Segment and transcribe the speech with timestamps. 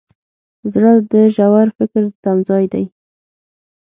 [0.73, 2.85] زړه د ژور فکر تمځای دی.